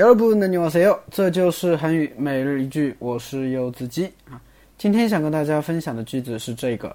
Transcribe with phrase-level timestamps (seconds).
[0.00, 1.00] 第二部能你往谁哟？
[1.10, 4.38] 这就是韩语每日一句，我是柚子鸡啊。
[4.76, 6.94] 今天想跟大家分享的句子是这个：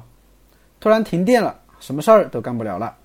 [0.79, 2.95] 突然停电了，什么事儿都干不了了。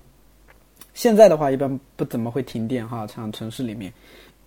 [0.93, 3.93] 现在的话，一般不怎么会停电哈，像城市里面。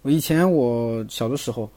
[0.02, 1.70] 我以前我小的时候，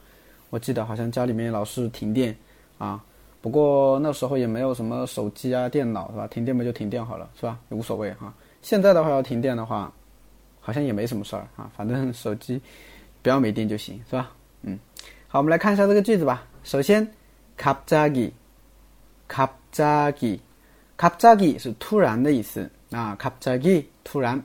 [0.50, 2.36] 我记得好像家里面老是停电
[2.76, 3.00] 啊。
[3.40, 6.26] 不过那时候也没有什么手机啊、电脑是吧？
[6.26, 7.56] 停电嘛就停电好了是吧？
[7.68, 8.34] 也无所谓哈。
[8.62, 9.92] 现在的话要停电的话，
[10.60, 12.60] 好像也没什么事儿啊，反正手机
[13.22, 14.32] 不要没电就行是吧？
[14.62, 14.76] 嗯，
[15.28, 16.42] 好，我们来看一下这个句子吧。
[16.64, 17.06] 首先，
[17.56, 18.32] 갑자 기。
[19.28, 20.40] 갑자 기，
[20.96, 23.16] 갑자기是突然的意思啊。
[23.18, 24.42] 갑자기突然。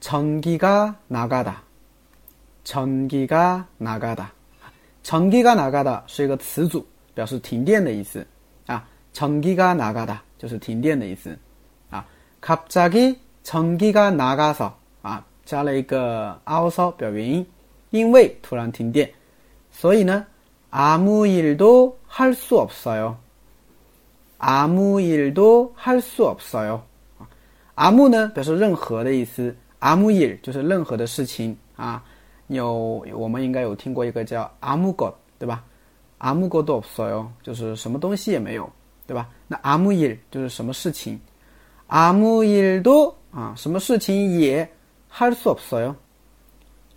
[0.00, 1.62] 전기가나가 다，
[2.64, 4.32] 전기가나가 다，
[5.02, 8.26] 전기가나가다是一个词组，表示停电的意思
[8.66, 8.88] 啊。
[9.12, 11.38] 전기가나가 다就是停电的意思
[11.90, 12.06] 啊。
[12.40, 17.46] 갑자기전기가나가서啊，加了一个아서表原因，
[17.90, 19.12] 因为突然停电，
[19.70, 20.24] 所以呢，
[20.70, 23.16] 아무일도할수없어 요。
[24.38, 26.80] 阿木伊多还是없어 요。
[27.74, 32.02] 阿木呢表示任何的意思，阿木伊就是任何的事情啊。
[32.48, 35.62] 有我们应该有听过一个叫阿木것对吧？
[36.18, 38.68] 阿木것도없어 요， 就是什么东西也没有，
[39.06, 39.28] 对吧？
[39.46, 41.18] 那阿木伊就是什么事情？
[41.86, 44.68] 阿木伊多啊，什么事情也
[45.10, 45.94] 할수없어 요，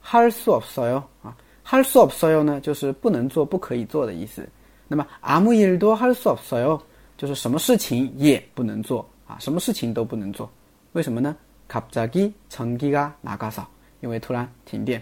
[0.03, 1.03] 할수없어 요。
[1.21, 1.35] 啊，
[1.65, 4.49] 할수없어요呢就是不能做、不可以做的意思。
[4.87, 6.81] 那么阿木伊多할수없어 요。
[7.17, 10.49] 就是什么事情也不能做啊，什么事情都不能做，
[10.93, 11.35] 为什么呢？
[11.67, 13.63] 갑자기전기가나가 서，
[14.01, 15.01] 因为突然停电，